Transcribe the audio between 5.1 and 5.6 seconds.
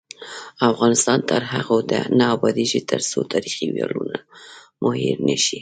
نشي.